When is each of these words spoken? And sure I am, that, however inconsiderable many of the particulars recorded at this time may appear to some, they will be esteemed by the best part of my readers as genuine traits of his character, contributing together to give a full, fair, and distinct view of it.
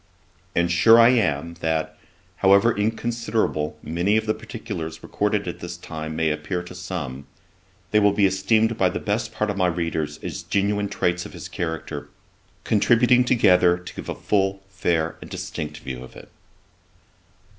And 0.55 0.71
sure 0.71 0.99
I 0.99 1.09
am, 1.09 1.53
that, 1.59 1.95
however 2.37 2.75
inconsiderable 2.75 3.77
many 3.83 4.17
of 4.17 4.25
the 4.25 4.33
particulars 4.33 5.03
recorded 5.03 5.47
at 5.47 5.59
this 5.59 5.77
time 5.77 6.15
may 6.15 6.31
appear 6.31 6.63
to 6.63 6.73
some, 6.73 7.27
they 7.91 7.99
will 7.99 8.11
be 8.11 8.25
esteemed 8.25 8.79
by 8.79 8.89
the 8.89 8.97
best 8.99 9.31
part 9.31 9.51
of 9.51 9.57
my 9.57 9.67
readers 9.67 10.17
as 10.23 10.41
genuine 10.41 10.89
traits 10.89 11.27
of 11.27 11.33
his 11.33 11.47
character, 11.47 12.09
contributing 12.63 13.23
together 13.23 13.77
to 13.77 13.93
give 13.93 14.09
a 14.09 14.15
full, 14.15 14.63
fair, 14.69 15.17
and 15.21 15.29
distinct 15.29 15.77
view 15.77 16.03
of 16.03 16.15
it. 16.15 16.29